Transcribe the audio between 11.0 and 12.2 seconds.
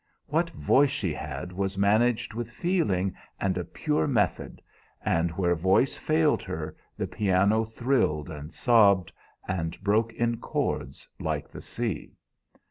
like the sea.